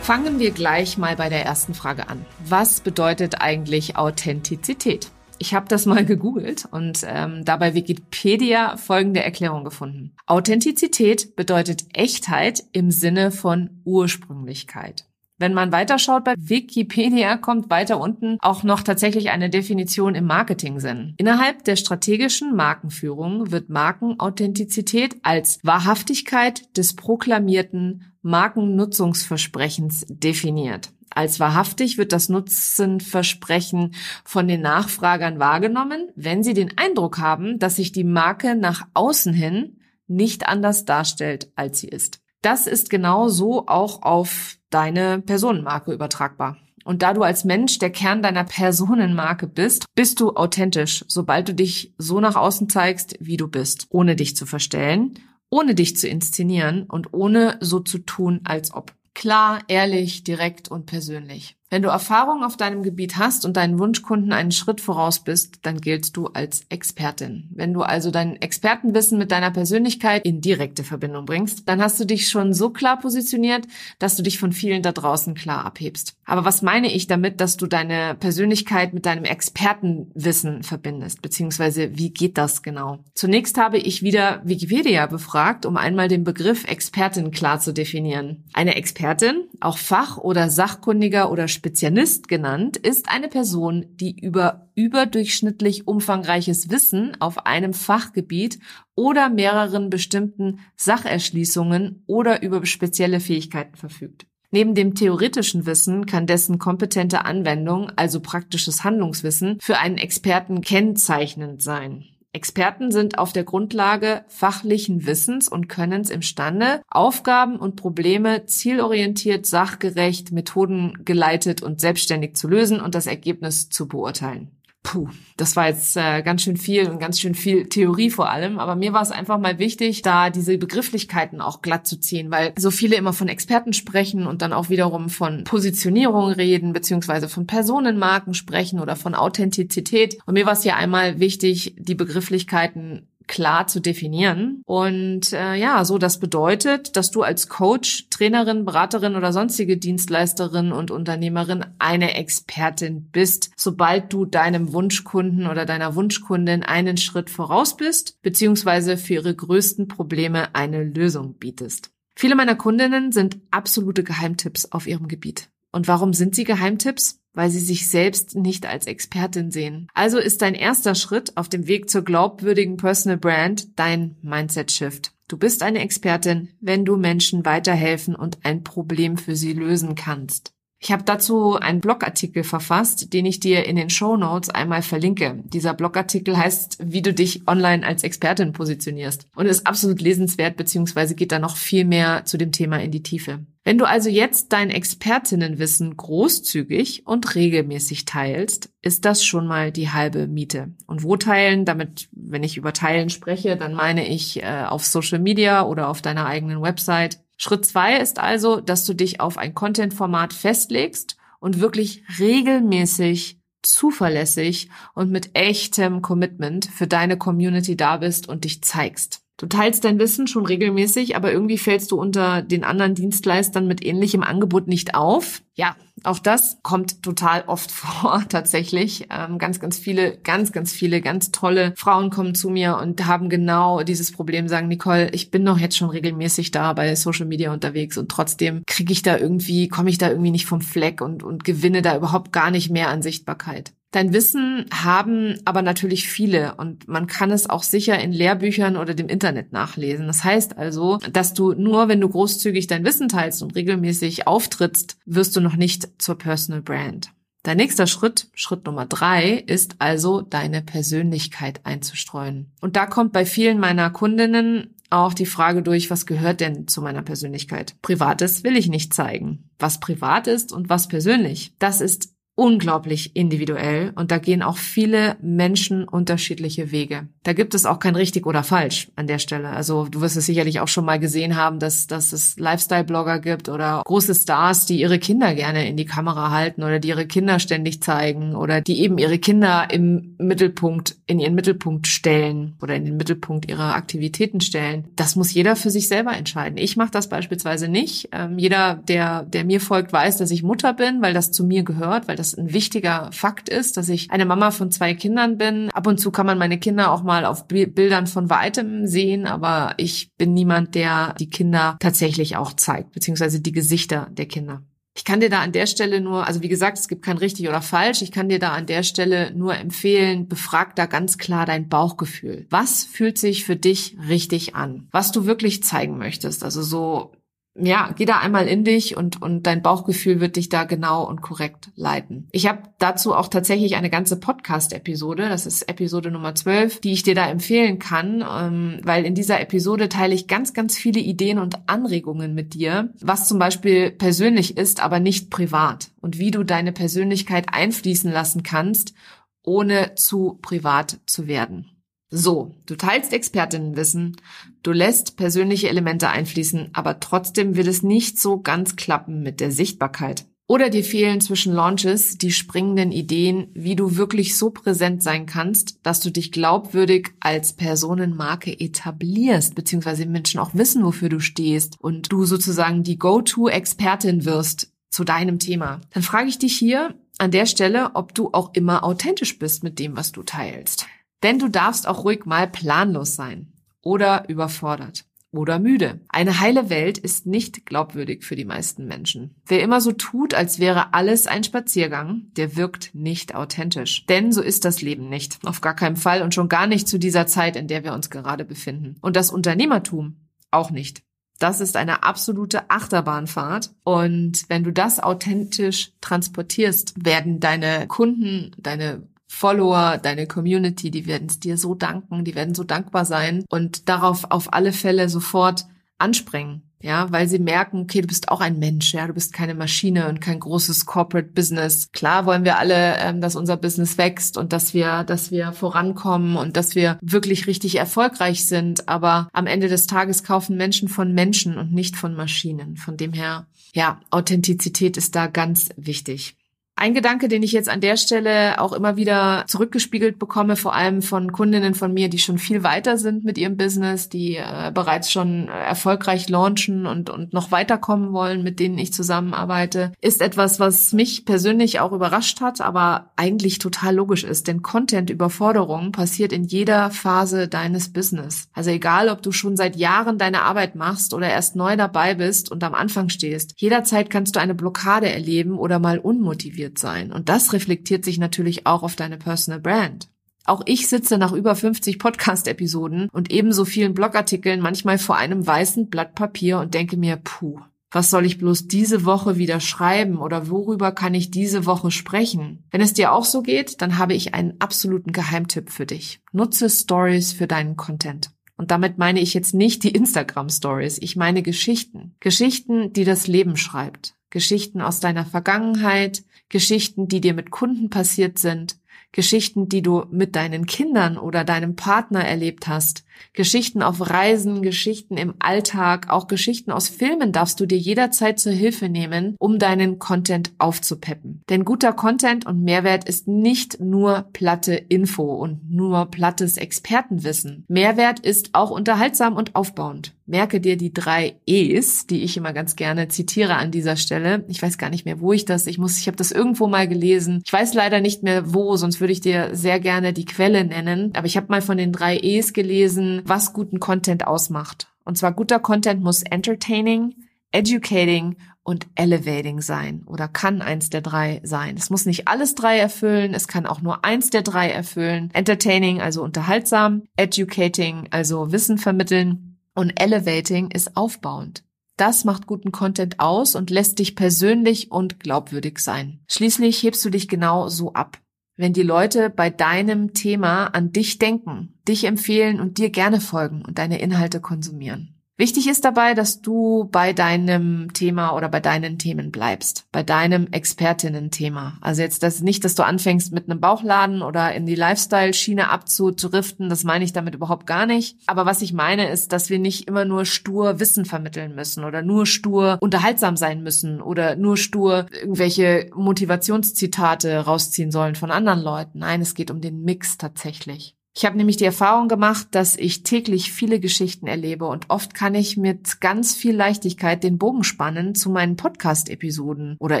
Fangen 0.00 0.38
wir 0.38 0.52
gleich 0.52 0.96
mal 0.96 1.16
bei 1.16 1.28
der 1.28 1.44
ersten 1.44 1.74
Frage 1.74 2.08
an. 2.08 2.24
Was 2.46 2.80
bedeutet 2.80 3.42
eigentlich 3.42 3.96
Authentizität? 3.96 5.10
Ich 5.38 5.54
habe 5.54 5.68
das 5.68 5.86
mal 5.86 6.04
gegoogelt 6.04 6.66
und 6.70 7.00
ähm, 7.06 7.44
dabei 7.44 7.74
Wikipedia 7.74 8.76
folgende 8.76 9.22
Erklärung 9.22 9.64
gefunden. 9.64 10.12
Authentizität 10.26 11.36
bedeutet 11.36 11.84
Echtheit 11.92 12.64
im 12.72 12.90
Sinne 12.90 13.30
von 13.30 13.80
Ursprünglichkeit. 13.84 15.08
Wenn 15.40 15.54
man 15.54 15.70
weiterschaut 15.70 16.24
bei 16.24 16.34
Wikipedia, 16.36 17.36
kommt 17.36 17.70
weiter 17.70 18.00
unten 18.00 18.38
auch 18.40 18.64
noch 18.64 18.82
tatsächlich 18.82 19.30
eine 19.30 19.50
Definition 19.50 20.16
im 20.16 20.24
Marketing-Sinn. 20.24 21.14
Innerhalb 21.16 21.62
der 21.62 21.76
strategischen 21.76 22.56
Markenführung 22.56 23.52
wird 23.52 23.68
Markenauthentizität 23.68 25.16
als 25.22 25.60
Wahrhaftigkeit 25.62 26.76
des 26.76 26.96
proklamierten 26.96 28.12
Markennutzungsversprechens 28.22 30.06
definiert. 30.08 30.90
Als 31.10 31.40
wahrhaftig 31.40 31.98
wird 31.98 32.12
das 32.12 32.28
Nutzenversprechen 32.28 33.94
von 34.24 34.48
den 34.48 34.60
Nachfragern 34.60 35.38
wahrgenommen, 35.38 36.08
wenn 36.16 36.42
sie 36.42 36.54
den 36.54 36.76
Eindruck 36.76 37.18
haben, 37.18 37.58
dass 37.58 37.76
sich 37.76 37.92
die 37.92 38.04
Marke 38.04 38.54
nach 38.54 38.86
außen 38.94 39.32
hin 39.32 39.80
nicht 40.06 40.46
anders 40.46 40.84
darstellt, 40.84 41.52
als 41.54 41.80
sie 41.80 41.88
ist. 41.88 42.20
Das 42.42 42.66
ist 42.66 42.90
genau 42.90 43.28
so 43.28 43.66
auch 43.66 44.02
auf 44.02 44.56
deine 44.70 45.20
Personenmarke 45.20 45.92
übertragbar. 45.92 46.56
Und 46.84 47.02
da 47.02 47.12
du 47.12 47.22
als 47.22 47.44
Mensch 47.44 47.78
der 47.78 47.90
Kern 47.90 48.22
deiner 48.22 48.44
Personenmarke 48.44 49.46
bist, 49.46 49.84
bist 49.94 50.20
du 50.20 50.30
authentisch, 50.36 51.04
sobald 51.06 51.48
du 51.48 51.54
dich 51.54 51.94
so 51.98 52.20
nach 52.20 52.36
außen 52.36 52.70
zeigst, 52.70 53.16
wie 53.20 53.36
du 53.36 53.48
bist, 53.48 53.88
ohne 53.90 54.16
dich 54.16 54.36
zu 54.36 54.46
verstellen, 54.46 55.14
ohne 55.50 55.74
dich 55.74 55.96
zu 55.96 56.08
inszenieren 56.08 56.84
und 56.84 57.12
ohne 57.12 57.58
so 57.60 57.80
zu 57.80 57.98
tun, 57.98 58.40
als 58.44 58.72
ob. 58.72 58.94
Klar, 59.18 59.64
ehrlich, 59.66 60.22
direkt 60.22 60.68
und 60.70 60.86
persönlich. 60.86 61.57
Wenn 61.70 61.82
du 61.82 61.90
Erfahrung 61.90 62.44
auf 62.44 62.56
deinem 62.56 62.82
Gebiet 62.82 63.18
hast 63.18 63.44
und 63.44 63.58
deinen 63.58 63.78
Wunschkunden 63.78 64.32
einen 64.32 64.52
Schritt 64.52 64.80
voraus 64.80 65.20
bist, 65.20 65.58
dann 65.62 65.82
giltst 65.82 66.16
du 66.16 66.28
als 66.28 66.62
Expertin. 66.70 67.46
Wenn 67.50 67.74
du 67.74 67.82
also 67.82 68.10
dein 68.10 68.36
Expertenwissen 68.36 69.18
mit 69.18 69.30
deiner 69.32 69.50
Persönlichkeit 69.50 70.24
in 70.24 70.40
direkte 70.40 70.82
Verbindung 70.82 71.26
bringst, 71.26 71.68
dann 71.68 71.82
hast 71.82 72.00
du 72.00 72.06
dich 72.06 72.30
schon 72.30 72.54
so 72.54 72.70
klar 72.70 72.98
positioniert, 72.98 73.66
dass 73.98 74.16
du 74.16 74.22
dich 74.22 74.38
von 74.38 74.52
vielen 74.52 74.82
da 74.82 74.92
draußen 74.92 75.34
klar 75.34 75.66
abhebst. 75.66 76.16
Aber 76.24 76.46
was 76.46 76.62
meine 76.62 76.90
ich 76.90 77.06
damit, 77.06 77.38
dass 77.40 77.58
du 77.58 77.66
deine 77.66 78.14
Persönlichkeit 78.14 78.94
mit 78.94 79.04
deinem 79.04 79.24
Expertenwissen 79.24 80.62
verbindest? 80.62 81.20
Beziehungsweise 81.20 81.98
wie 81.98 82.10
geht 82.10 82.38
das 82.38 82.62
genau? 82.62 83.00
Zunächst 83.12 83.58
habe 83.58 83.76
ich 83.76 84.02
wieder 84.02 84.40
Wikipedia 84.42 85.04
befragt, 85.06 85.66
um 85.66 85.76
einmal 85.76 86.08
den 86.08 86.24
Begriff 86.24 86.64
Expertin 86.64 87.30
klar 87.30 87.60
zu 87.60 87.72
definieren. 87.72 88.44
Eine 88.54 88.76
Expertin, 88.76 89.48
auch 89.60 89.76
Fach- 89.76 90.16
oder 90.16 90.48
Sachkundiger 90.48 91.30
oder 91.30 91.46
Spezialist 91.58 92.28
genannt, 92.28 92.76
ist 92.76 93.08
eine 93.08 93.26
Person, 93.26 93.86
die 93.96 94.16
über 94.16 94.70
überdurchschnittlich 94.76 95.88
umfangreiches 95.88 96.70
Wissen 96.70 97.20
auf 97.20 97.46
einem 97.46 97.74
Fachgebiet 97.74 98.60
oder 98.94 99.28
mehreren 99.28 99.90
bestimmten 99.90 100.60
Sacherschließungen 100.76 102.04
oder 102.06 102.42
über 102.42 102.64
spezielle 102.64 103.18
Fähigkeiten 103.18 103.74
verfügt. 103.74 104.28
Neben 104.52 104.76
dem 104.76 104.94
theoretischen 104.94 105.66
Wissen 105.66 106.06
kann 106.06 106.28
dessen 106.28 106.60
kompetente 106.60 107.24
Anwendung, 107.24 107.90
also 107.96 108.20
praktisches 108.20 108.84
Handlungswissen, 108.84 109.58
für 109.60 109.78
einen 109.78 109.98
Experten 109.98 110.60
kennzeichnend 110.60 111.60
sein. 111.60 112.04
Experten 112.38 112.92
sind 112.92 113.18
auf 113.18 113.32
der 113.32 113.42
Grundlage 113.42 114.24
fachlichen 114.28 115.06
Wissens 115.06 115.48
und 115.48 115.68
Könnens 115.68 116.08
imstande, 116.08 116.82
Aufgaben 116.88 117.56
und 117.56 117.74
Probleme 117.74 118.46
zielorientiert, 118.46 119.44
sachgerecht, 119.44 120.30
methodengeleitet 120.30 121.64
und 121.64 121.80
selbstständig 121.80 122.36
zu 122.36 122.46
lösen 122.46 122.80
und 122.80 122.94
das 122.94 123.08
Ergebnis 123.08 123.70
zu 123.70 123.88
beurteilen. 123.88 124.52
Puh, 124.82 125.08
das 125.36 125.54
war 125.56 125.68
jetzt 125.68 125.96
äh, 125.96 126.22
ganz 126.22 126.42
schön 126.42 126.56
viel 126.56 126.88
und 126.88 126.98
ganz 126.98 127.20
schön 127.20 127.34
viel 127.34 127.68
Theorie 127.68 128.10
vor 128.10 128.30
allem, 128.30 128.58
aber 128.58 128.74
mir 128.74 128.92
war 128.92 129.02
es 129.02 129.10
einfach 129.10 129.38
mal 129.38 129.58
wichtig, 129.58 130.02
da 130.02 130.30
diese 130.30 130.56
Begrifflichkeiten 130.56 131.40
auch 131.40 131.60
glatt 131.60 131.86
zu 131.86 132.00
ziehen, 132.00 132.30
weil 132.30 132.54
so 132.56 132.70
viele 132.70 132.96
immer 132.96 133.12
von 133.12 133.28
Experten 133.28 133.72
sprechen 133.72 134.26
und 134.26 134.40
dann 134.40 134.52
auch 134.52 134.70
wiederum 134.70 135.10
von 135.10 135.44
Positionierung 135.44 136.32
reden, 136.32 136.72
beziehungsweise 136.72 137.28
von 137.28 137.46
Personenmarken 137.46 138.34
sprechen 138.34 138.80
oder 138.80 138.96
von 138.96 139.14
Authentizität. 139.14 140.18
Und 140.24 140.34
mir 140.34 140.46
war 140.46 140.54
es 140.54 140.62
hier 140.62 140.76
einmal 140.76 141.20
wichtig, 141.20 141.74
die 141.78 141.94
Begrifflichkeiten 141.94 143.08
klar 143.28 143.68
zu 143.68 143.80
definieren. 143.80 144.62
Und 144.66 145.32
äh, 145.32 145.54
ja, 145.54 145.84
so 145.84 145.98
das 145.98 146.18
bedeutet, 146.18 146.96
dass 146.96 147.10
du 147.10 147.22
als 147.22 147.48
Coach, 147.48 148.08
Trainerin, 148.10 148.64
Beraterin 148.64 149.14
oder 149.14 149.32
sonstige 149.32 149.76
Dienstleisterin 149.76 150.72
und 150.72 150.90
Unternehmerin 150.90 151.64
eine 151.78 152.14
Expertin 152.14 153.10
bist, 153.12 153.50
sobald 153.56 154.12
du 154.12 154.24
deinem 154.24 154.72
Wunschkunden 154.72 155.46
oder 155.46 155.64
deiner 155.66 155.94
Wunschkundin 155.94 156.62
einen 156.64 156.96
Schritt 156.96 157.30
voraus 157.30 157.76
bist, 157.76 158.20
beziehungsweise 158.22 158.96
für 158.96 159.14
ihre 159.14 159.34
größten 159.34 159.86
Probleme 159.86 160.54
eine 160.54 160.82
Lösung 160.82 161.34
bietest. 161.34 161.90
Viele 162.16 162.34
meiner 162.34 162.56
Kundinnen 162.56 163.12
sind 163.12 163.38
absolute 163.52 164.02
Geheimtipps 164.02 164.72
auf 164.72 164.88
ihrem 164.88 165.06
Gebiet. 165.06 165.50
Und 165.72 165.88
warum 165.88 166.12
sind 166.12 166.34
sie 166.34 166.44
Geheimtipps? 166.44 167.20
weil 167.38 167.50
sie 167.50 167.60
sich 167.60 167.88
selbst 167.88 168.34
nicht 168.34 168.66
als 168.66 168.88
Expertin 168.88 169.52
sehen. 169.52 169.86
Also 169.94 170.18
ist 170.18 170.42
dein 170.42 170.56
erster 170.56 170.96
Schritt 170.96 171.36
auf 171.36 171.48
dem 171.48 171.68
Weg 171.68 171.88
zur 171.88 172.02
glaubwürdigen 172.02 172.78
Personal 172.78 173.16
Brand 173.16 173.78
dein 173.78 174.16
Mindset 174.22 174.72
Shift. 174.72 175.12
Du 175.28 175.36
bist 175.36 175.62
eine 175.62 175.78
Expertin, 175.78 176.48
wenn 176.60 176.84
du 176.84 176.96
Menschen 176.96 177.44
weiterhelfen 177.44 178.16
und 178.16 178.38
ein 178.42 178.64
Problem 178.64 179.16
für 179.16 179.36
sie 179.36 179.52
lösen 179.52 179.94
kannst. 179.94 180.52
Ich 180.80 180.90
habe 180.90 181.04
dazu 181.04 181.56
einen 181.56 181.80
Blogartikel 181.80 182.42
verfasst, 182.42 183.12
den 183.12 183.26
ich 183.26 183.38
dir 183.38 183.66
in 183.66 183.76
den 183.76 183.90
Show 183.90 184.16
Notes 184.16 184.48
einmal 184.48 184.82
verlinke. 184.82 185.42
Dieser 185.44 185.74
Blogartikel 185.74 186.36
heißt, 186.36 186.78
wie 186.80 187.02
du 187.02 187.12
dich 187.12 187.46
online 187.46 187.86
als 187.86 188.02
Expertin 188.02 188.52
positionierst 188.52 189.26
und 189.36 189.46
ist 189.46 189.66
absolut 189.66 190.00
lesenswert, 190.00 190.56
beziehungsweise 190.56 191.14
geht 191.14 191.30
da 191.30 191.38
noch 191.38 191.56
viel 191.56 191.84
mehr 191.84 192.24
zu 192.24 192.36
dem 192.36 192.50
Thema 192.50 192.78
in 192.78 192.92
die 192.92 193.02
Tiefe. 193.02 193.46
Wenn 193.68 193.76
du 193.76 193.84
also 193.84 194.08
jetzt 194.08 194.54
dein 194.54 194.70
Expertinnenwissen 194.70 195.94
großzügig 195.94 197.06
und 197.06 197.34
regelmäßig 197.34 198.06
teilst, 198.06 198.72
ist 198.80 199.04
das 199.04 199.22
schon 199.22 199.46
mal 199.46 199.72
die 199.72 199.90
halbe 199.90 200.26
Miete. 200.26 200.72
Und 200.86 201.02
wo 201.02 201.18
teilen? 201.18 201.66
Damit, 201.66 202.08
wenn 202.12 202.42
ich 202.42 202.56
über 202.56 202.72
Teilen 202.72 203.10
spreche, 203.10 203.58
dann 203.58 203.74
meine 203.74 204.08
ich 204.08 204.42
äh, 204.42 204.64
auf 204.66 204.86
Social 204.86 205.18
Media 205.18 205.66
oder 205.66 205.90
auf 205.90 206.00
deiner 206.00 206.24
eigenen 206.24 206.62
Website. 206.62 207.20
Schritt 207.36 207.66
zwei 207.66 207.98
ist 207.98 208.18
also, 208.18 208.62
dass 208.62 208.86
du 208.86 208.94
dich 208.94 209.20
auf 209.20 209.36
ein 209.36 209.52
Content-Format 209.52 210.32
festlegst 210.32 211.18
und 211.38 211.60
wirklich 211.60 212.04
regelmäßig 212.18 213.38
zuverlässig 213.60 214.70
und 214.94 215.10
mit 215.10 215.32
echtem 215.34 216.00
Commitment 216.00 216.64
für 216.64 216.86
deine 216.86 217.18
Community 217.18 217.76
da 217.76 217.98
bist 217.98 218.30
und 218.30 218.44
dich 218.44 218.62
zeigst. 218.62 219.27
Du 219.38 219.46
teilst 219.46 219.84
dein 219.84 220.00
Wissen 220.00 220.26
schon 220.26 220.46
regelmäßig, 220.46 221.14
aber 221.14 221.32
irgendwie 221.32 221.58
fällst 221.58 221.92
du 221.92 221.96
unter 221.96 222.42
den 222.42 222.64
anderen 222.64 222.96
Dienstleistern 222.96 223.68
mit 223.68 223.86
ähnlichem 223.86 224.24
Angebot 224.24 224.66
nicht 224.66 224.96
auf. 224.96 225.42
Ja, 225.54 225.76
auch 226.02 226.18
das 226.18 226.58
kommt 226.64 227.04
total 227.04 227.44
oft 227.46 227.70
vor, 227.70 228.24
tatsächlich. 228.28 229.06
Ähm, 229.10 229.38
ganz, 229.38 229.60
ganz 229.60 229.78
viele, 229.78 230.18
ganz, 230.18 230.50
ganz 230.50 230.72
viele, 230.72 231.00
ganz 231.00 231.30
tolle 231.30 231.72
Frauen 231.76 232.10
kommen 232.10 232.34
zu 232.34 232.50
mir 232.50 232.78
und 232.78 233.06
haben 233.06 233.28
genau 233.28 233.84
dieses 233.84 234.10
Problem, 234.10 234.48
sagen, 234.48 234.66
Nicole, 234.66 235.10
ich 235.10 235.30
bin 235.30 235.44
doch 235.44 235.58
jetzt 235.58 235.76
schon 235.76 235.90
regelmäßig 235.90 236.50
da 236.50 236.72
bei 236.72 236.96
Social 236.96 237.26
Media 237.26 237.52
unterwegs 237.52 237.96
und 237.96 238.10
trotzdem 238.10 238.64
kriege 238.66 238.92
ich 238.92 239.02
da 239.02 239.16
irgendwie, 239.18 239.68
komme 239.68 239.90
ich 239.90 239.98
da 239.98 240.08
irgendwie 240.08 240.32
nicht 240.32 240.46
vom 240.46 240.62
Fleck 240.62 241.00
und, 241.00 241.22
und 241.22 241.44
gewinne 241.44 241.80
da 241.80 241.96
überhaupt 241.96 242.32
gar 242.32 242.50
nicht 242.50 242.70
mehr 242.70 242.88
an 242.88 243.02
Sichtbarkeit. 243.02 243.72
Dein 243.90 244.12
Wissen 244.12 244.66
haben 244.72 245.40
aber 245.46 245.62
natürlich 245.62 246.08
viele 246.08 246.56
und 246.56 246.88
man 246.88 247.06
kann 247.06 247.30
es 247.30 247.48
auch 247.48 247.62
sicher 247.62 247.98
in 247.98 248.12
Lehrbüchern 248.12 248.76
oder 248.76 248.94
dem 248.94 249.08
Internet 249.08 249.52
nachlesen. 249.52 250.06
Das 250.06 250.24
heißt 250.24 250.58
also, 250.58 250.98
dass 251.10 251.32
du 251.32 251.54
nur, 251.54 251.88
wenn 251.88 252.00
du 252.00 252.08
großzügig 252.08 252.66
dein 252.66 252.84
Wissen 252.84 253.08
teilst 253.08 253.42
und 253.42 253.54
regelmäßig 253.54 254.26
auftrittst, 254.26 254.98
wirst 255.06 255.34
du 255.36 255.40
noch 255.40 255.56
nicht 255.56 255.88
zur 256.02 256.18
Personal 256.18 256.60
Brand. 256.60 257.12
Dein 257.44 257.56
nächster 257.56 257.86
Schritt, 257.86 258.28
Schritt 258.34 258.66
Nummer 258.66 258.84
drei, 258.84 259.32
ist 259.32 259.76
also 259.78 260.20
deine 260.20 260.60
Persönlichkeit 260.60 261.64
einzustreuen. 261.64 262.52
Und 262.60 262.76
da 262.76 262.84
kommt 262.84 263.14
bei 263.14 263.24
vielen 263.24 263.58
meiner 263.58 263.88
Kundinnen 263.88 264.74
auch 264.90 265.14
die 265.14 265.26
Frage 265.26 265.62
durch, 265.62 265.90
was 265.90 266.04
gehört 266.04 266.40
denn 266.40 266.66
zu 266.66 266.82
meiner 266.82 267.02
Persönlichkeit? 267.02 267.76
Privates 267.80 268.44
will 268.44 268.56
ich 268.56 268.68
nicht 268.68 268.92
zeigen. 268.92 269.50
Was 269.58 269.80
privat 269.80 270.26
ist 270.26 270.52
und 270.52 270.68
was 270.68 270.88
persönlich, 270.88 271.54
das 271.58 271.80
ist 271.80 272.17
unglaublich 272.38 273.16
individuell 273.16 273.90
und 273.96 274.12
da 274.12 274.18
gehen 274.18 274.44
auch 274.44 274.58
viele 274.58 275.16
Menschen 275.20 275.88
unterschiedliche 275.88 276.70
Wege. 276.70 277.08
Da 277.24 277.32
gibt 277.32 277.52
es 277.52 277.66
auch 277.66 277.80
kein 277.80 277.96
richtig 277.96 278.26
oder 278.26 278.44
falsch 278.44 278.92
an 278.94 279.08
der 279.08 279.18
Stelle. 279.18 279.50
Also 279.50 279.88
du 279.90 280.00
wirst 280.00 280.16
es 280.16 280.26
sicherlich 280.26 280.60
auch 280.60 280.68
schon 280.68 280.84
mal 280.84 281.00
gesehen 281.00 281.34
haben, 281.34 281.58
dass, 281.58 281.88
dass 281.88 282.12
es 282.12 282.38
Lifestyle-Blogger 282.38 283.18
gibt 283.18 283.48
oder 283.48 283.82
große 283.84 284.14
Stars, 284.14 284.66
die 284.66 284.80
ihre 284.80 285.00
Kinder 285.00 285.34
gerne 285.34 285.68
in 285.68 285.76
die 285.76 285.84
Kamera 285.84 286.30
halten 286.30 286.62
oder 286.62 286.78
die 286.78 286.88
ihre 286.88 287.06
Kinder 287.08 287.40
ständig 287.40 287.82
zeigen 287.82 288.36
oder 288.36 288.60
die 288.60 288.82
eben 288.82 288.98
ihre 288.98 289.18
Kinder 289.18 289.66
im 289.72 290.14
Mittelpunkt, 290.18 290.96
in 291.06 291.18
ihren 291.18 291.34
Mittelpunkt 291.34 291.88
stellen 291.88 292.54
oder 292.62 292.76
in 292.76 292.84
den 292.84 292.96
Mittelpunkt 292.96 293.50
ihrer 293.50 293.74
Aktivitäten 293.74 294.40
stellen. 294.40 294.84
Das 294.94 295.16
muss 295.16 295.34
jeder 295.34 295.56
für 295.56 295.70
sich 295.70 295.88
selber 295.88 296.16
entscheiden. 296.16 296.56
Ich 296.56 296.76
mache 296.76 296.92
das 296.92 297.08
beispielsweise 297.08 297.66
nicht. 297.66 298.10
Ähm, 298.12 298.38
jeder, 298.38 298.76
der, 298.76 299.24
der 299.24 299.44
mir 299.44 299.60
folgt, 299.60 299.92
weiß, 299.92 300.18
dass 300.18 300.30
ich 300.30 300.44
Mutter 300.44 300.72
bin, 300.72 301.02
weil 301.02 301.14
das 301.14 301.32
zu 301.32 301.42
mir 301.42 301.64
gehört, 301.64 302.06
weil 302.06 302.16
das 302.16 302.27
das 302.32 302.38
ein 302.38 302.52
wichtiger 302.52 303.10
Fakt 303.12 303.48
ist, 303.48 303.76
dass 303.76 303.88
ich 303.88 304.10
eine 304.10 304.26
Mama 304.26 304.50
von 304.50 304.70
zwei 304.70 304.94
Kindern 304.94 305.38
bin. 305.38 305.70
Ab 305.70 305.86
und 305.86 305.98
zu 305.98 306.10
kann 306.10 306.26
man 306.26 306.38
meine 306.38 306.58
Kinder 306.58 306.92
auch 306.92 307.02
mal 307.02 307.24
auf 307.24 307.46
Bildern 307.46 308.06
von 308.06 308.30
weitem 308.30 308.86
sehen, 308.86 309.26
aber 309.26 309.74
ich 309.76 310.10
bin 310.16 310.34
niemand, 310.34 310.74
der 310.74 311.14
die 311.18 311.30
Kinder 311.30 311.76
tatsächlich 311.80 312.36
auch 312.36 312.52
zeigt, 312.52 312.92
beziehungsweise 312.92 313.40
die 313.40 313.52
Gesichter 313.52 314.08
der 314.12 314.26
Kinder. 314.26 314.62
Ich 314.98 315.04
kann 315.04 315.20
dir 315.20 315.30
da 315.30 315.42
an 315.42 315.52
der 315.52 315.66
Stelle 315.66 316.00
nur, 316.00 316.26
also 316.26 316.42
wie 316.42 316.48
gesagt, 316.48 316.76
es 316.76 316.88
gibt 316.88 317.04
kein 317.04 317.18
richtig 317.18 317.48
oder 317.48 317.62
falsch. 317.62 318.02
Ich 318.02 318.10
kann 318.10 318.28
dir 318.28 318.40
da 318.40 318.50
an 318.50 318.66
der 318.66 318.82
Stelle 318.82 319.32
nur 319.32 319.54
empfehlen, 319.56 320.26
befrag 320.26 320.74
da 320.74 320.86
ganz 320.86 321.18
klar 321.18 321.46
dein 321.46 321.68
Bauchgefühl. 321.68 322.48
Was 322.50 322.82
fühlt 322.82 323.16
sich 323.16 323.44
für 323.44 323.54
dich 323.54 323.96
richtig 324.08 324.56
an? 324.56 324.88
Was 324.90 325.12
du 325.12 325.24
wirklich 325.24 325.62
zeigen 325.62 325.98
möchtest? 325.98 326.42
Also 326.42 326.62
so 326.62 327.12
ja, 327.60 327.92
geh 327.96 328.04
da 328.04 328.18
einmal 328.18 328.46
in 328.46 328.64
dich 328.64 328.96
und, 328.96 329.20
und 329.20 329.44
dein 329.44 329.62
Bauchgefühl 329.62 330.20
wird 330.20 330.36
dich 330.36 330.48
da 330.48 330.64
genau 330.64 331.04
und 331.04 331.22
korrekt 331.22 331.70
leiten. 331.74 332.28
Ich 332.32 332.46
habe 332.46 332.62
dazu 332.78 333.14
auch 333.14 333.28
tatsächlich 333.28 333.76
eine 333.76 333.90
ganze 333.90 334.18
Podcast-Episode, 334.18 335.28
das 335.28 335.46
ist 335.46 335.68
Episode 335.68 336.10
Nummer 336.10 336.34
12, 336.34 336.80
die 336.80 336.92
ich 336.92 337.02
dir 337.02 337.14
da 337.14 337.28
empfehlen 337.28 337.78
kann, 337.78 338.24
ähm, 338.28 338.80
weil 338.82 339.04
in 339.04 339.14
dieser 339.14 339.40
Episode 339.40 339.88
teile 339.88 340.14
ich 340.14 340.28
ganz, 340.28 340.54
ganz 340.54 340.76
viele 340.76 341.00
Ideen 341.00 341.38
und 341.38 341.68
Anregungen 341.68 342.34
mit 342.34 342.54
dir, 342.54 342.92
was 343.00 343.28
zum 343.28 343.38
Beispiel 343.38 343.90
persönlich 343.90 344.56
ist, 344.56 344.82
aber 344.82 345.00
nicht 345.00 345.30
privat 345.30 345.90
und 346.00 346.18
wie 346.18 346.30
du 346.30 346.44
deine 346.44 346.72
Persönlichkeit 346.72 347.46
einfließen 347.52 348.10
lassen 348.10 348.42
kannst, 348.42 348.94
ohne 349.42 349.94
zu 349.94 350.38
privat 350.42 350.98
zu 351.06 351.26
werden. 351.26 351.77
So, 352.10 352.54
du 352.64 352.74
teilst 352.74 353.12
Expertinnenwissen, 353.12 354.16
du 354.62 354.72
lässt 354.72 355.16
persönliche 355.16 355.68
Elemente 355.68 356.08
einfließen, 356.08 356.70
aber 356.72 357.00
trotzdem 357.00 357.56
wird 357.56 357.66
es 357.66 357.82
nicht 357.82 358.18
so 358.18 358.40
ganz 358.40 358.76
klappen 358.76 359.22
mit 359.22 359.40
der 359.40 359.50
Sichtbarkeit. 359.50 360.24
Oder 360.50 360.70
dir 360.70 360.82
fehlen 360.82 361.20
zwischen 361.20 361.52
Launches 361.52 362.16
die 362.16 362.32
springenden 362.32 362.90
Ideen, 362.90 363.48
wie 363.52 363.76
du 363.76 363.96
wirklich 363.96 364.38
so 364.38 364.48
präsent 364.48 365.02
sein 365.02 365.26
kannst, 365.26 365.78
dass 365.82 366.00
du 366.00 366.10
dich 366.10 366.32
glaubwürdig 366.32 367.10
als 367.20 367.52
Personenmarke 367.52 368.58
etablierst, 368.58 369.54
beziehungsweise 369.54 370.06
Menschen 370.06 370.40
auch 370.40 370.54
wissen, 370.54 370.82
wofür 370.84 371.10
du 371.10 371.20
stehst 371.20 371.76
und 371.78 372.10
du 372.10 372.24
sozusagen 372.24 372.82
die 372.82 372.98
Go-To-Expertin 372.98 374.24
wirst 374.24 374.72
zu 374.88 375.04
deinem 375.04 375.38
Thema. 375.38 375.82
Dann 375.92 376.02
frage 376.02 376.30
ich 376.30 376.38
dich 376.38 376.56
hier 376.56 376.94
an 377.18 377.30
der 377.30 377.44
Stelle, 377.44 377.90
ob 377.92 378.14
du 378.14 378.30
auch 378.32 378.54
immer 378.54 378.84
authentisch 378.84 379.38
bist 379.38 379.62
mit 379.62 379.78
dem, 379.78 379.98
was 379.98 380.12
du 380.12 380.22
teilst. 380.22 380.86
Denn 381.22 381.38
du 381.38 381.48
darfst 381.48 381.86
auch 381.86 382.04
ruhig 382.04 382.26
mal 382.26 382.48
planlos 382.48 383.14
sein 383.16 383.52
oder 383.82 384.28
überfordert 384.28 385.04
oder 385.30 385.58
müde. 385.58 386.00
Eine 386.08 386.40
heile 386.40 386.70
Welt 386.70 386.98
ist 386.98 387.26
nicht 387.26 387.66
glaubwürdig 387.66 388.24
für 388.24 388.36
die 388.36 388.44
meisten 388.44 388.86
Menschen. 388.86 389.34
Wer 389.46 389.62
immer 389.62 389.80
so 389.80 389.92
tut, 389.92 390.34
als 390.34 390.58
wäre 390.58 390.94
alles 390.94 391.26
ein 391.26 391.44
Spaziergang, 391.44 392.28
der 392.36 392.56
wirkt 392.56 392.94
nicht 392.94 393.34
authentisch. 393.34 394.06
Denn 394.06 394.32
so 394.32 394.40
ist 394.40 394.64
das 394.64 394.80
Leben 394.80 395.08
nicht. 395.08 395.38
Auf 395.44 395.60
gar 395.60 395.74
keinen 395.74 395.96
Fall 395.96 396.22
und 396.22 396.34
schon 396.34 396.48
gar 396.48 396.66
nicht 396.66 396.88
zu 396.88 396.98
dieser 396.98 397.26
Zeit, 397.26 397.56
in 397.56 397.68
der 397.68 397.84
wir 397.84 397.92
uns 397.92 398.10
gerade 398.10 398.44
befinden. 398.44 398.96
Und 399.00 399.16
das 399.16 399.30
Unternehmertum 399.30 400.16
auch 400.50 400.70
nicht. 400.70 401.02
Das 401.38 401.60
ist 401.60 401.76
eine 401.76 402.02
absolute 402.02 402.70
Achterbahnfahrt. 402.70 403.70
Und 403.84 404.44
wenn 404.48 404.64
du 404.64 404.72
das 404.72 404.98
authentisch 404.98 405.92
transportierst, 406.00 406.94
werden 407.04 407.38
deine 407.38 407.86
Kunden, 407.86 408.52
deine 408.58 409.06
Follower, 409.28 409.98
deine 410.02 410.26
Community, 410.26 410.90
die 410.90 411.06
werden 411.06 411.28
dir 411.28 411.56
so 411.58 411.74
danken, 411.74 412.24
die 412.24 412.34
werden 412.34 412.54
so 412.54 412.64
dankbar 412.64 413.04
sein 413.04 413.44
und 413.48 413.88
darauf 413.88 414.30
auf 414.30 414.52
alle 414.52 414.72
Fälle 414.72 415.08
sofort 415.08 415.66
anspringen. 415.98 416.62
Ja, 416.80 417.10
weil 417.10 417.26
sie 417.26 417.40
merken, 417.40 417.80
okay, 417.80 418.02
du 418.02 418.06
bist 418.06 418.28
auch 418.28 418.40
ein 418.40 418.60
Mensch, 418.60 418.94
ja, 418.94 419.08
du 419.08 419.12
bist 419.12 419.32
keine 419.32 419.56
Maschine 419.56 420.08
und 420.08 420.20
kein 420.20 420.38
großes 420.38 420.86
Corporate 420.86 421.30
Business. 421.30 421.90
Klar 421.90 422.24
wollen 422.24 422.44
wir 422.44 422.56
alle, 422.56 422.96
ähm, 422.98 423.20
dass 423.20 423.34
unser 423.34 423.56
Business 423.56 423.98
wächst 423.98 424.38
und 424.38 424.52
dass 424.52 424.74
wir, 424.74 425.02
dass 425.02 425.32
wir 425.32 425.50
vorankommen 425.50 426.36
und 426.36 426.56
dass 426.56 426.76
wir 426.76 426.96
wirklich 427.02 427.48
richtig 427.48 427.74
erfolgreich 427.76 428.46
sind. 428.46 428.88
Aber 428.88 429.28
am 429.32 429.48
Ende 429.48 429.66
des 429.66 429.88
Tages 429.88 430.22
kaufen 430.22 430.56
Menschen 430.56 430.88
von 430.88 431.12
Menschen 431.12 431.58
und 431.58 431.72
nicht 431.72 431.96
von 431.96 432.14
Maschinen. 432.14 432.76
Von 432.76 432.96
dem 432.96 433.12
her, 433.12 433.48
ja, 433.74 434.00
Authentizität 434.10 434.96
ist 434.96 435.16
da 435.16 435.26
ganz 435.26 435.70
wichtig. 435.76 436.37
Ein 436.80 436.94
Gedanke, 436.94 437.26
den 437.26 437.42
ich 437.42 437.50
jetzt 437.50 437.68
an 437.68 437.80
der 437.80 437.96
Stelle 437.96 438.60
auch 438.60 438.72
immer 438.72 438.96
wieder 438.96 439.42
zurückgespiegelt 439.48 440.20
bekomme, 440.20 440.54
vor 440.54 440.76
allem 440.76 441.02
von 441.02 441.32
Kundinnen 441.32 441.74
von 441.74 441.92
mir, 441.92 442.08
die 442.08 442.20
schon 442.20 442.38
viel 442.38 442.62
weiter 442.62 442.98
sind 442.98 443.24
mit 443.24 443.36
ihrem 443.36 443.56
Business, 443.56 444.08
die 444.08 444.36
äh, 444.36 444.70
bereits 444.72 445.10
schon 445.10 445.48
erfolgreich 445.48 446.28
launchen 446.28 446.86
und, 446.86 447.10
und 447.10 447.32
noch 447.32 447.50
weiterkommen 447.50 448.12
wollen, 448.12 448.44
mit 448.44 448.60
denen 448.60 448.78
ich 448.78 448.92
zusammenarbeite, 448.92 449.92
ist 450.00 450.22
etwas, 450.22 450.60
was 450.60 450.92
mich 450.92 451.24
persönlich 451.24 451.80
auch 451.80 451.90
überrascht 451.90 452.40
hat, 452.40 452.60
aber 452.60 453.10
eigentlich 453.16 453.58
total 453.58 453.96
logisch 453.96 454.22
ist. 454.22 454.46
Denn 454.46 454.62
Content-Überforderung 454.62 455.90
passiert 455.90 456.32
in 456.32 456.44
jeder 456.44 456.92
Phase 456.92 457.48
deines 457.48 457.92
Business. 457.92 458.50
Also 458.52 458.70
egal, 458.70 459.08
ob 459.08 459.20
du 459.22 459.32
schon 459.32 459.56
seit 459.56 459.74
Jahren 459.74 460.16
deine 460.16 460.42
Arbeit 460.42 460.76
machst 460.76 461.12
oder 461.12 461.28
erst 461.28 461.56
neu 461.56 461.76
dabei 461.76 462.14
bist 462.14 462.52
und 462.52 462.62
am 462.62 462.74
Anfang 462.74 463.08
stehst, 463.08 463.54
jederzeit 463.56 464.10
kannst 464.10 464.36
du 464.36 464.40
eine 464.40 464.54
Blockade 464.54 465.10
erleben 465.10 465.58
oder 465.58 465.80
mal 465.80 465.98
unmotiviert 465.98 466.67
reflektiert 466.68 466.78
sein. 466.78 467.12
Und 467.12 467.28
das 467.28 467.52
reflektiert 467.52 468.04
sich 468.04 468.18
natürlich 468.18 468.66
auch 468.66 468.82
auf 468.82 468.96
deine 468.96 469.16
Personal 469.16 469.60
Brand. 469.60 470.08
Auch 470.44 470.62
ich 470.64 470.88
sitze 470.88 471.18
nach 471.18 471.32
über 471.32 471.54
50 471.54 471.98
Podcast-Episoden 471.98 473.08
und 473.12 473.30
ebenso 473.30 473.64
vielen 473.64 473.94
Blogartikeln 473.94 474.60
manchmal 474.60 474.98
vor 474.98 475.16
einem 475.16 475.46
weißen 475.46 475.88
Blatt 475.90 476.14
Papier 476.14 476.58
und 476.58 476.72
denke 476.72 476.96
mir, 476.96 477.16
puh, 477.16 477.60
was 477.90 478.10
soll 478.10 478.24
ich 478.24 478.38
bloß 478.38 478.66
diese 478.66 479.04
Woche 479.04 479.36
wieder 479.36 479.60
schreiben 479.60 480.18
oder 480.18 480.48
worüber 480.48 480.92
kann 480.92 481.14
ich 481.14 481.30
diese 481.30 481.66
Woche 481.66 481.90
sprechen? 481.90 482.64
Wenn 482.70 482.80
es 482.80 482.94
dir 482.94 483.12
auch 483.12 483.24
so 483.24 483.42
geht, 483.42 483.82
dann 483.82 483.98
habe 483.98 484.14
ich 484.14 484.34
einen 484.34 484.54
absoluten 484.58 485.12
Geheimtipp 485.12 485.70
für 485.70 485.86
dich. 485.86 486.20
Nutze 486.32 486.70
Stories 486.70 487.32
für 487.32 487.46
deinen 487.46 487.76
Content. 487.76 488.30
Und 488.56 488.70
damit 488.70 488.98
meine 488.98 489.20
ich 489.20 489.34
jetzt 489.34 489.54
nicht 489.54 489.84
die 489.84 489.92
Instagram 489.92 490.48
Stories, 490.48 490.98
ich 491.00 491.14
meine 491.14 491.42
Geschichten. 491.42 492.14
Geschichten, 492.20 492.92
die 492.92 493.04
das 493.04 493.26
Leben 493.26 493.56
schreibt. 493.56 494.17
Geschichten 494.30 494.80
aus 494.80 495.00
deiner 495.00 495.24
Vergangenheit, 495.24 496.24
Geschichten, 496.48 497.08
die 497.08 497.20
dir 497.20 497.34
mit 497.34 497.50
Kunden 497.50 497.90
passiert 497.90 498.38
sind, 498.38 498.78
Geschichten, 499.12 499.68
die 499.68 499.82
du 499.82 500.04
mit 500.10 500.36
deinen 500.36 500.66
Kindern 500.66 501.18
oder 501.18 501.44
deinem 501.44 501.76
Partner 501.76 502.24
erlebt 502.24 502.68
hast, 502.68 503.04
Geschichten 503.32 503.82
auf 503.82 504.10
Reisen, 504.10 504.62
Geschichten 504.62 505.16
im 505.16 505.34
Alltag, 505.38 506.10
auch 506.10 506.26
Geschichten 506.26 506.70
aus 506.70 506.88
Filmen 506.88 507.32
darfst 507.32 507.60
du 507.60 507.66
dir 507.66 507.78
jederzeit 507.78 508.38
zur 508.38 508.52
Hilfe 508.52 508.88
nehmen, 508.88 509.36
um 509.38 509.58
deinen 509.58 509.98
Content 509.98 510.52
aufzupeppen. 510.58 511.42
Denn 511.48 511.64
guter 511.64 511.92
Content 511.92 512.46
und 512.46 512.62
Mehrwert 512.62 513.08
ist 513.08 513.28
nicht 513.28 513.80
nur 513.80 514.28
platte 514.32 514.74
Info 514.74 515.24
und 515.24 515.70
nur 515.70 516.06
plattes 516.06 516.56
Expertenwissen. 516.56 517.64
Mehrwert 517.68 518.20
ist 518.20 518.50
auch 518.54 518.70
unterhaltsam 518.70 519.36
und 519.36 519.54
aufbauend. 519.54 520.14
Merke 520.28 520.60
dir 520.60 520.76
die 520.76 520.92
drei 520.92 521.36
E's, 521.46 522.06
die 522.06 522.22
ich 522.22 522.36
immer 522.36 522.52
ganz 522.52 522.76
gerne 522.76 523.08
zitiere 523.08 523.54
an 523.54 523.70
dieser 523.70 523.96
Stelle. 523.96 524.44
Ich 524.48 524.60
weiß 524.60 524.76
gar 524.76 524.90
nicht 524.90 525.06
mehr, 525.06 525.20
wo 525.20 525.32
ich 525.32 525.46
das, 525.46 525.66
ich 525.66 525.78
muss, 525.78 525.96
ich 525.96 526.06
habe 526.06 526.18
das 526.18 526.32
irgendwo 526.32 526.66
mal 526.66 526.86
gelesen. 526.86 527.40
Ich 527.46 527.52
weiß 527.52 527.72
leider 527.72 528.00
nicht 528.00 528.22
mehr 528.22 528.52
wo, 528.52 528.76
sonst 528.76 529.00
würde 529.00 529.14
ich 529.14 529.22
dir 529.22 529.50
sehr 529.54 529.80
gerne 529.80 530.12
die 530.12 530.26
Quelle 530.26 530.66
nennen. 530.66 531.12
Aber 531.16 531.26
ich 531.26 531.38
habe 531.38 531.46
mal 531.48 531.62
von 531.62 531.78
den 531.78 531.92
drei 531.92 532.18
E's 532.18 532.52
gelesen, 532.52 533.07
was 533.24 533.52
guten 533.52 533.80
Content 533.80 534.26
ausmacht. 534.26 534.88
Und 535.04 535.16
zwar 535.16 535.32
guter 535.32 535.58
Content 535.58 536.02
muss 536.02 536.22
entertaining, 536.22 537.14
educating 537.50 538.36
und 538.62 538.86
elevating 538.96 539.62
sein 539.62 540.02
oder 540.04 540.28
kann 540.28 540.60
eins 540.60 540.90
der 540.90 541.00
drei 541.00 541.40
sein. 541.42 541.76
Es 541.78 541.88
muss 541.88 542.04
nicht 542.04 542.28
alles 542.28 542.54
drei 542.54 542.78
erfüllen, 542.78 543.32
es 543.32 543.48
kann 543.48 543.64
auch 543.64 543.80
nur 543.80 544.04
eins 544.04 544.28
der 544.28 544.42
drei 544.42 544.68
erfüllen. 544.68 545.30
Entertaining, 545.32 546.02
also 546.02 546.22
unterhaltsam, 546.22 547.04
educating, 547.16 548.08
also 548.10 548.52
Wissen 548.52 548.76
vermitteln 548.76 549.56
und 549.74 549.98
elevating 549.98 550.70
ist 550.70 550.96
aufbauend. 550.98 551.64
Das 551.96 552.24
macht 552.24 552.46
guten 552.46 552.70
Content 552.70 553.20
aus 553.20 553.56
und 553.56 553.70
lässt 553.70 553.98
dich 553.98 554.14
persönlich 554.14 554.92
und 554.92 555.18
glaubwürdig 555.18 555.78
sein. 555.78 556.20
Schließlich 556.28 556.82
hebst 556.82 557.04
du 557.04 557.10
dich 557.10 557.26
genau 557.26 557.68
so 557.68 557.94
ab 557.94 558.18
wenn 558.58 558.72
die 558.72 558.82
Leute 558.82 559.30
bei 559.30 559.48
deinem 559.48 560.12
Thema 560.12 560.66
an 560.66 560.92
dich 560.92 561.18
denken, 561.18 561.78
dich 561.86 562.04
empfehlen 562.04 562.60
und 562.60 562.76
dir 562.76 562.90
gerne 562.90 563.20
folgen 563.20 563.64
und 563.64 563.78
deine 563.78 564.00
Inhalte 564.00 564.40
konsumieren. 564.40 565.17
Wichtig 565.40 565.68
ist 565.68 565.84
dabei, 565.84 566.14
dass 566.14 566.40
du 566.40 566.88
bei 566.90 567.12
deinem 567.12 567.92
Thema 567.92 568.34
oder 568.34 568.48
bei 568.48 568.58
deinen 568.58 568.98
Themen 568.98 569.30
bleibst, 569.30 569.86
bei 569.92 570.02
deinem 570.02 570.48
Expertinnen-Thema. 570.48 571.78
Also 571.80 572.02
jetzt 572.02 572.24
das 572.24 572.40
nicht, 572.40 572.64
dass 572.64 572.74
du 572.74 572.82
anfängst 572.82 573.32
mit 573.32 573.48
einem 573.48 573.60
Bauchladen 573.60 574.22
oder 574.22 574.52
in 574.52 574.66
die 574.66 574.74
Lifestyle-Schiene 574.74 575.70
abzudriften, 575.70 576.68
das 576.68 576.82
meine 576.82 577.04
ich 577.04 577.12
damit 577.12 577.36
überhaupt 577.36 577.68
gar 577.68 577.86
nicht. 577.86 578.18
Aber 578.26 578.46
was 578.46 578.62
ich 578.62 578.72
meine 578.72 579.10
ist, 579.10 579.32
dass 579.32 579.48
wir 579.48 579.60
nicht 579.60 579.86
immer 579.86 580.04
nur 580.04 580.24
stur 580.24 580.80
Wissen 580.80 581.04
vermitteln 581.04 581.54
müssen 581.54 581.84
oder 581.84 582.02
nur 582.02 582.26
stur 582.26 582.76
unterhaltsam 582.80 583.36
sein 583.36 583.62
müssen 583.62 584.02
oder 584.02 584.34
nur 584.34 584.56
stur 584.56 585.06
irgendwelche 585.12 585.88
Motivationszitate 585.94 587.38
rausziehen 587.44 587.92
sollen 587.92 588.16
von 588.16 588.32
anderen 588.32 588.60
Leuten. 588.60 588.98
Nein, 588.98 589.20
es 589.20 589.36
geht 589.36 589.52
um 589.52 589.60
den 589.60 589.84
Mix 589.84 590.18
tatsächlich. 590.18 590.97
Ich 591.18 591.24
habe 591.24 591.36
nämlich 591.36 591.56
die 591.56 591.64
Erfahrung 591.64 592.06
gemacht, 592.06 592.46
dass 592.52 592.76
ich 592.76 593.02
täglich 593.02 593.50
viele 593.50 593.80
Geschichten 593.80 594.28
erlebe 594.28 594.66
und 594.66 594.88
oft 594.88 595.14
kann 595.14 595.34
ich 595.34 595.56
mit 595.56 596.00
ganz 596.00 596.36
viel 596.36 596.54
Leichtigkeit 596.54 597.24
den 597.24 597.38
Bogen 597.38 597.64
spannen 597.64 598.14
zu 598.14 598.30
meinen 598.30 598.54
Podcast-Episoden 598.54 599.74
oder 599.80 600.00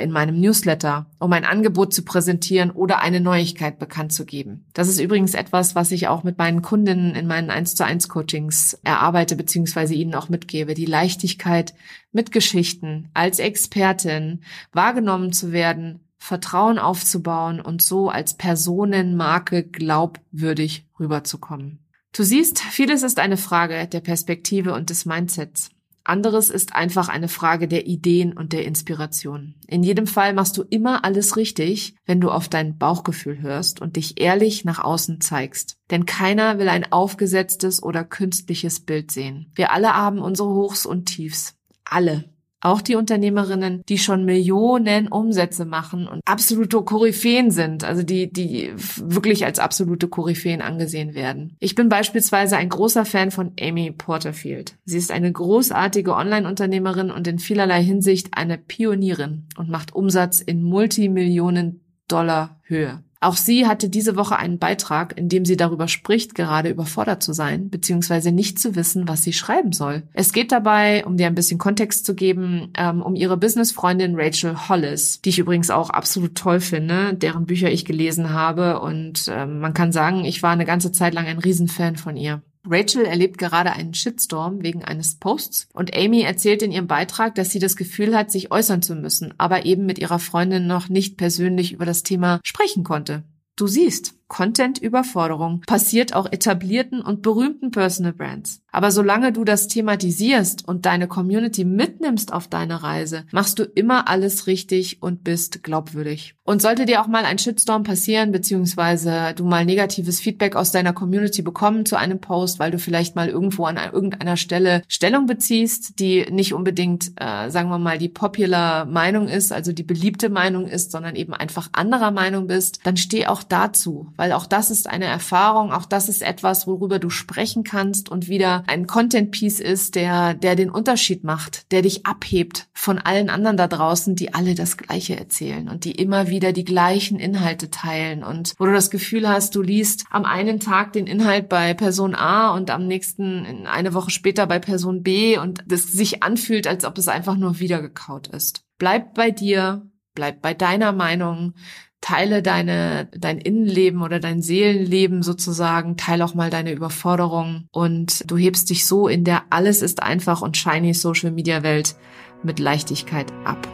in 0.00 0.12
meinem 0.12 0.38
Newsletter, 0.38 1.10
um 1.18 1.32
ein 1.32 1.44
Angebot 1.44 1.92
zu 1.92 2.04
präsentieren 2.04 2.70
oder 2.70 3.00
eine 3.00 3.18
Neuigkeit 3.18 3.80
bekannt 3.80 4.12
zu 4.12 4.26
geben. 4.26 4.66
Das 4.74 4.86
ist 4.86 5.00
übrigens 5.00 5.34
etwas, 5.34 5.74
was 5.74 5.90
ich 5.90 6.06
auch 6.06 6.22
mit 6.22 6.38
meinen 6.38 6.62
Kundinnen 6.62 7.16
in 7.16 7.26
meinen 7.26 7.50
1 7.50 7.74
zu 7.74 7.84
1 7.84 8.08
Coachings 8.08 8.78
erarbeite 8.84 9.34
bzw. 9.34 9.94
ihnen 9.94 10.14
auch 10.14 10.28
mitgebe. 10.28 10.74
Die 10.74 10.86
Leichtigkeit 10.86 11.74
mit 12.12 12.30
Geschichten 12.30 13.10
als 13.12 13.40
Expertin 13.40 14.42
wahrgenommen 14.72 15.32
zu 15.32 15.50
werden, 15.50 15.98
Vertrauen 16.18 16.78
aufzubauen 16.78 17.60
und 17.60 17.82
so 17.82 18.08
als 18.08 18.34
Personenmarke 18.34 19.64
glaubwürdig 19.64 20.86
rüberzukommen. 20.98 21.78
Du 22.12 22.22
siehst, 22.22 22.60
vieles 22.60 23.02
ist 23.02 23.18
eine 23.18 23.36
Frage 23.36 23.86
der 23.86 24.00
Perspektive 24.00 24.74
und 24.74 24.90
des 24.90 25.06
Mindsets. 25.06 25.70
Anderes 26.08 26.48
ist 26.48 26.74
einfach 26.74 27.10
eine 27.10 27.28
Frage 27.28 27.68
der 27.68 27.86
Ideen 27.86 28.32
und 28.32 28.54
der 28.54 28.64
Inspiration. 28.64 29.54
In 29.66 29.82
jedem 29.82 30.06
Fall 30.06 30.32
machst 30.32 30.56
du 30.56 30.62
immer 30.62 31.04
alles 31.04 31.36
richtig, 31.36 31.94
wenn 32.06 32.20
du 32.20 32.30
auf 32.30 32.48
dein 32.48 32.78
Bauchgefühl 32.78 33.42
hörst 33.42 33.82
und 33.82 33.96
dich 33.96 34.18
ehrlich 34.18 34.64
nach 34.64 34.82
außen 34.82 35.20
zeigst. 35.20 35.76
Denn 35.90 36.06
keiner 36.06 36.58
will 36.58 36.70
ein 36.70 36.90
aufgesetztes 36.90 37.82
oder 37.82 38.04
künstliches 38.04 38.80
Bild 38.80 39.10
sehen. 39.10 39.52
Wir 39.54 39.70
alle 39.70 39.94
haben 39.94 40.18
unsere 40.18 40.48
Hochs 40.48 40.86
und 40.86 41.04
Tiefs. 41.04 41.56
Alle. 41.84 42.24
Auch 42.60 42.80
die 42.80 42.96
Unternehmerinnen, 42.96 43.82
die 43.88 43.98
schon 43.98 44.24
Millionen 44.24 45.08
Umsätze 45.08 45.64
machen 45.64 46.08
und 46.08 46.20
absolute 46.24 46.82
Koryphäen 46.82 47.50
sind, 47.50 47.84
also 47.84 48.02
die, 48.02 48.32
die 48.32 48.72
wirklich 48.96 49.44
als 49.44 49.60
absolute 49.60 50.08
Koryphäen 50.08 50.60
angesehen 50.60 51.14
werden. 51.14 51.56
Ich 51.60 51.76
bin 51.76 51.88
beispielsweise 51.88 52.56
ein 52.56 52.68
großer 52.68 53.04
Fan 53.04 53.30
von 53.30 53.52
Amy 53.60 53.92
Porterfield. 53.92 54.76
Sie 54.84 54.98
ist 54.98 55.12
eine 55.12 55.30
großartige 55.30 56.14
Online-Unternehmerin 56.14 57.10
und 57.10 57.28
in 57.28 57.38
vielerlei 57.38 57.82
Hinsicht 57.82 58.30
eine 58.32 58.58
Pionierin 58.58 59.46
und 59.56 59.68
macht 59.68 59.94
Umsatz 59.94 60.40
in 60.40 60.62
Multimillionen 60.62 61.80
Dollar 62.08 62.58
Höhe. 62.62 63.02
Auch 63.20 63.36
sie 63.36 63.66
hatte 63.66 63.88
diese 63.88 64.16
Woche 64.16 64.36
einen 64.36 64.58
Beitrag, 64.58 65.18
in 65.18 65.28
dem 65.28 65.44
sie 65.44 65.56
darüber 65.56 65.88
spricht, 65.88 66.34
gerade 66.34 66.68
überfordert 66.68 67.22
zu 67.22 67.32
sein, 67.32 67.68
beziehungsweise 67.68 68.30
nicht 68.30 68.60
zu 68.60 68.76
wissen, 68.76 69.08
was 69.08 69.22
sie 69.22 69.32
schreiben 69.32 69.72
soll. 69.72 70.04
Es 70.12 70.32
geht 70.32 70.52
dabei, 70.52 71.04
um 71.04 71.16
dir 71.16 71.26
ein 71.26 71.34
bisschen 71.34 71.58
Kontext 71.58 72.06
zu 72.06 72.14
geben, 72.14 72.70
ähm, 72.76 73.02
um 73.02 73.16
ihre 73.16 73.36
Businessfreundin 73.36 74.14
Rachel 74.14 74.68
Hollis, 74.68 75.20
die 75.20 75.30
ich 75.30 75.38
übrigens 75.38 75.70
auch 75.70 75.90
absolut 75.90 76.36
toll 76.36 76.60
finde, 76.60 77.14
deren 77.14 77.46
Bücher 77.46 77.70
ich 77.70 77.84
gelesen 77.84 78.32
habe. 78.32 78.80
Und 78.80 79.26
ähm, 79.28 79.58
man 79.58 79.74
kann 79.74 79.90
sagen, 79.90 80.24
ich 80.24 80.42
war 80.42 80.52
eine 80.52 80.64
ganze 80.64 80.92
Zeit 80.92 81.14
lang 81.14 81.26
ein 81.26 81.38
Riesenfan 81.38 81.96
von 81.96 82.16
ihr. 82.16 82.42
Rachel 82.70 83.06
erlebt 83.06 83.38
gerade 83.38 83.72
einen 83.72 83.94
Shitstorm 83.94 84.62
wegen 84.62 84.84
eines 84.84 85.16
Posts 85.16 85.68
und 85.72 85.96
Amy 85.96 86.22
erzählt 86.22 86.62
in 86.62 86.70
ihrem 86.70 86.86
Beitrag, 86.86 87.34
dass 87.34 87.50
sie 87.50 87.58
das 87.58 87.76
Gefühl 87.76 88.14
hat, 88.16 88.30
sich 88.30 88.52
äußern 88.52 88.82
zu 88.82 88.94
müssen, 88.94 89.32
aber 89.38 89.64
eben 89.64 89.86
mit 89.86 89.98
ihrer 89.98 90.18
Freundin 90.18 90.66
noch 90.66 90.88
nicht 90.88 91.16
persönlich 91.16 91.72
über 91.72 91.86
das 91.86 92.02
Thema 92.02 92.40
sprechen 92.44 92.84
konnte. 92.84 93.24
Du 93.56 93.66
siehst, 93.66 94.17
Content-Überforderung 94.28 95.62
passiert 95.66 96.14
auch 96.14 96.30
etablierten 96.30 97.00
und 97.00 97.22
berühmten 97.22 97.70
Personal 97.70 98.12
Brands. 98.12 98.62
Aber 98.70 98.90
solange 98.90 99.32
du 99.32 99.44
das 99.44 99.66
thematisierst 99.68 100.68
und 100.68 100.84
deine 100.84 101.08
Community 101.08 101.64
mitnimmst 101.64 102.32
auf 102.32 102.48
deine 102.48 102.82
Reise, 102.82 103.24
machst 103.32 103.58
du 103.58 103.64
immer 103.64 104.08
alles 104.08 104.46
richtig 104.46 105.02
und 105.02 105.24
bist 105.24 105.62
glaubwürdig. 105.62 106.34
Und 106.44 106.62
sollte 106.62 106.84
dir 106.84 107.00
auch 107.00 107.06
mal 107.06 107.24
ein 107.24 107.38
Shitstorm 107.38 107.82
passieren, 107.82 108.30
beziehungsweise 108.30 109.32
du 109.34 109.44
mal 109.44 109.64
negatives 109.64 110.20
Feedback 110.20 110.54
aus 110.54 110.70
deiner 110.70 110.92
Community 110.92 111.42
bekommen 111.42 111.86
zu 111.86 111.96
einem 111.96 112.20
Post, 112.20 112.58
weil 112.58 112.70
du 112.70 112.78
vielleicht 112.78 113.16
mal 113.16 113.28
irgendwo 113.28 113.64
an 113.64 113.78
irgendeiner 113.92 114.36
Stelle 114.36 114.82
Stellung 114.88 115.26
beziehst, 115.26 115.98
die 115.98 116.26
nicht 116.30 116.52
unbedingt, 116.52 117.12
äh, 117.16 117.50
sagen 117.50 117.70
wir 117.70 117.78
mal, 117.78 117.98
die 117.98 118.08
popular 118.08 118.84
Meinung 118.84 119.28
ist, 119.28 119.52
also 119.52 119.72
die 119.72 119.82
beliebte 119.82 120.28
Meinung 120.28 120.66
ist, 120.66 120.92
sondern 120.92 121.16
eben 121.16 121.32
einfach 121.32 121.70
anderer 121.72 122.10
Meinung 122.10 122.46
bist, 122.46 122.80
dann 122.84 122.96
steh 122.96 123.26
auch 123.26 123.42
dazu 123.42 124.12
weil 124.18 124.32
auch 124.32 124.46
das 124.46 124.70
ist 124.70 124.88
eine 124.88 125.06
Erfahrung, 125.06 125.72
auch 125.72 125.86
das 125.86 126.08
ist 126.08 126.22
etwas, 126.22 126.66
worüber 126.66 126.98
du 126.98 127.08
sprechen 127.08 127.62
kannst 127.62 128.10
und 128.10 128.28
wieder 128.28 128.64
ein 128.66 128.86
Content 128.86 129.30
Piece 129.30 129.60
ist, 129.60 129.94
der, 129.94 130.34
der 130.34 130.56
den 130.56 130.70
Unterschied 130.70 131.22
macht, 131.24 131.70
der 131.72 131.82
dich 131.82 132.04
abhebt 132.04 132.68
von 132.74 132.98
allen 132.98 133.30
anderen 133.30 133.56
da 133.56 133.68
draußen, 133.68 134.16
die 134.16 134.34
alle 134.34 134.56
das 134.56 134.76
Gleiche 134.76 135.16
erzählen 135.16 135.68
und 135.68 135.84
die 135.84 135.92
immer 135.92 136.28
wieder 136.28 136.52
die 136.52 136.64
gleichen 136.64 137.20
Inhalte 137.20 137.70
teilen 137.70 138.24
und 138.24 138.54
wo 138.58 138.66
du 138.66 138.72
das 138.72 138.90
Gefühl 138.90 139.28
hast, 139.28 139.54
du 139.54 139.62
liest 139.62 140.04
am 140.10 140.24
einen 140.24 140.58
Tag 140.58 140.92
den 140.92 141.06
Inhalt 141.06 141.48
bei 141.48 141.72
Person 141.74 142.16
A 142.16 142.52
und 142.54 142.70
am 142.70 142.86
nächsten 142.88 143.66
eine 143.66 143.94
Woche 143.94 144.10
später 144.10 144.48
bei 144.48 144.58
Person 144.58 145.04
B 145.04 145.38
und 145.38 145.62
das 145.66 145.84
sich 145.84 146.24
anfühlt, 146.24 146.66
als 146.66 146.84
ob 146.84 146.98
es 146.98 147.06
einfach 147.06 147.36
nur 147.36 147.60
wiedergekaut 147.60 148.26
ist. 148.26 148.64
Bleib 148.78 149.14
bei 149.14 149.30
dir, 149.30 149.88
bleib 150.18 150.42
bei 150.42 150.52
deiner 150.52 150.90
Meinung, 150.90 151.54
teile 152.00 152.42
deine, 152.42 153.06
dein 153.16 153.38
Innenleben 153.38 154.02
oder 154.02 154.18
dein 154.18 154.42
Seelenleben 154.42 155.22
sozusagen, 155.22 155.96
teile 155.96 156.24
auch 156.24 156.34
mal 156.34 156.50
deine 156.50 156.72
Überforderung 156.72 157.68
und 157.70 158.28
du 158.28 158.36
hebst 158.36 158.68
dich 158.68 158.84
so 158.84 159.06
in 159.06 159.22
der 159.22 159.44
alles 159.50 159.80
ist 159.80 160.02
einfach 160.02 160.42
und 160.42 160.56
shiny 160.56 160.92
Social 160.92 161.30
Media 161.30 161.62
Welt 161.62 161.94
mit 162.42 162.58
Leichtigkeit 162.58 163.32
ab. 163.44 163.68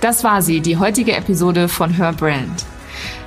Das 0.00 0.22
war 0.22 0.40
sie, 0.40 0.60
die 0.60 0.76
heutige 0.76 1.16
Episode 1.16 1.66
von 1.66 1.92
Her 1.92 2.12
Brand. 2.12 2.64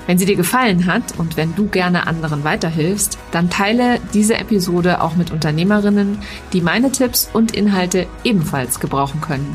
Wenn 0.06 0.16
sie 0.16 0.24
dir 0.24 0.36
gefallen 0.36 0.86
hat 0.86 1.18
und 1.18 1.36
wenn 1.36 1.54
du 1.54 1.68
gerne 1.68 2.06
anderen 2.06 2.42
weiterhilfst, 2.42 3.18
dann 3.32 3.50
teile 3.50 4.00
diese 4.14 4.38
Episode 4.38 5.02
auch 5.02 5.14
mit 5.14 5.30
Unternehmerinnen, 5.30 6.18
die 6.54 6.62
meine 6.62 6.90
Tipps 6.90 7.28
und 7.34 7.52
Inhalte 7.54 8.06
ebenfalls 8.24 8.80
gebrauchen 8.80 9.20
können. 9.20 9.54